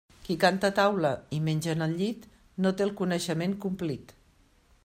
Qui 0.27 0.35
canta 0.43 0.71
a 0.71 0.73
taula 0.79 1.11
i 1.37 1.41
menja 1.49 1.75
en 1.75 1.87
el 1.87 1.95
llit 2.01 2.27
no 2.65 2.75
té 2.79 2.89
el 2.89 2.97
coneixement 3.03 3.57
complit. 3.67 4.17